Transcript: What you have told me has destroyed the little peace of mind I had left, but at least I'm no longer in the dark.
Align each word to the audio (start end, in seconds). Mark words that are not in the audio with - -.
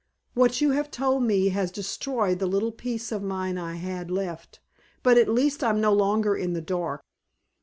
What 0.33 0.61
you 0.61 0.71
have 0.71 0.89
told 0.89 1.21
me 1.21 1.49
has 1.49 1.69
destroyed 1.71 2.39
the 2.39 2.47
little 2.47 2.71
peace 2.71 3.11
of 3.11 3.21
mind 3.21 3.59
I 3.59 3.75
had 3.75 4.09
left, 4.09 4.59
but 5.03 5.15
at 5.15 5.29
least 5.29 5.63
I'm 5.63 5.79
no 5.79 5.93
longer 5.93 6.35
in 6.35 6.53
the 6.53 6.59
dark. 6.61 7.01